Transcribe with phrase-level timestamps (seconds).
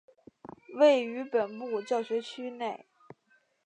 [0.79, 2.87] 位于本部教学区内。